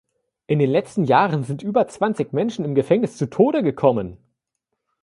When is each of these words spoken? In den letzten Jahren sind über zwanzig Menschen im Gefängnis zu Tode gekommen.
In 0.47 0.57
den 0.57 0.71
letzten 0.71 1.03
Jahren 1.03 1.43
sind 1.43 1.61
über 1.61 1.87
zwanzig 1.87 2.33
Menschen 2.33 2.65
im 2.65 2.73
Gefängnis 2.73 3.17
zu 3.17 3.29
Tode 3.29 3.61
gekommen. 3.61 4.17